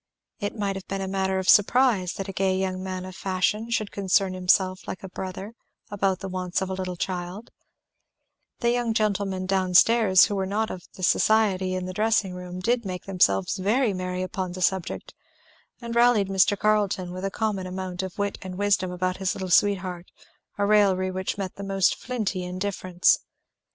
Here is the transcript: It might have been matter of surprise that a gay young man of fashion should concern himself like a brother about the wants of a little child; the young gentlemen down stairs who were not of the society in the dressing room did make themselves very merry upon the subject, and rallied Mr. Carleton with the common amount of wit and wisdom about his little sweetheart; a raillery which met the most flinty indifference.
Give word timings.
It 0.39 0.57
might 0.57 0.75
have 0.75 0.87
been 0.87 1.11
matter 1.11 1.37
of 1.37 1.47
surprise 1.47 2.13
that 2.13 2.27
a 2.27 2.33
gay 2.33 2.57
young 2.57 2.81
man 2.81 3.05
of 3.05 3.15
fashion 3.15 3.69
should 3.69 3.91
concern 3.91 4.33
himself 4.33 4.87
like 4.87 5.03
a 5.03 5.09
brother 5.09 5.53
about 5.91 6.21
the 6.21 6.27
wants 6.27 6.59
of 6.59 6.71
a 6.71 6.73
little 6.73 6.95
child; 6.95 7.51
the 8.61 8.71
young 8.71 8.95
gentlemen 8.95 9.45
down 9.45 9.75
stairs 9.75 10.25
who 10.25 10.33
were 10.33 10.47
not 10.47 10.71
of 10.71 10.87
the 10.95 11.03
society 11.03 11.75
in 11.75 11.85
the 11.85 11.93
dressing 11.93 12.33
room 12.33 12.59
did 12.61 12.83
make 12.83 13.05
themselves 13.05 13.57
very 13.57 13.93
merry 13.93 14.23
upon 14.23 14.53
the 14.53 14.61
subject, 14.63 15.13
and 15.81 15.95
rallied 15.95 16.29
Mr. 16.29 16.57
Carleton 16.57 17.11
with 17.11 17.21
the 17.21 17.29
common 17.29 17.67
amount 17.67 18.01
of 18.01 18.17
wit 18.17 18.39
and 18.41 18.57
wisdom 18.57 18.89
about 18.89 19.17
his 19.17 19.35
little 19.35 19.51
sweetheart; 19.51 20.09
a 20.57 20.65
raillery 20.65 21.11
which 21.11 21.37
met 21.37 21.57
the 21.57 21.63
most 21.63 21.93
flinty 21.93 22.43
indifference. 22.43 23.19